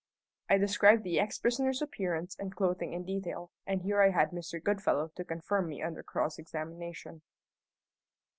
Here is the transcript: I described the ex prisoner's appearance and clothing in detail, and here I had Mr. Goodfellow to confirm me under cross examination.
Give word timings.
I 0.49 0.57
described 0.57 1.03
the 1.03 1.19
ex 1.19 1.37
prisoner's 1.37 1.79
appearance 1.79 2.35
and 2.39 2.55
clothing 2.55 2.93
in 2.93 3.05
detail, 3.05 3.51
and 3.67 3.83
here 3.83 4.01
I 4.01 4.09
had 4.09 4.31
Mr. 4.31 4.59
Goodfellow 4.59 5.09
to 5.15 5.23
confirm 5.23 5.69
me 5.69 5.83
under 5.83 6.01
cross 6.01 6.39
examination. 6.39 7.21